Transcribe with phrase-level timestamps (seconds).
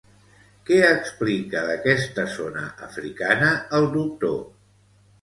[0.69, 4.39] Què explica d'aquesta zona africana el doctor.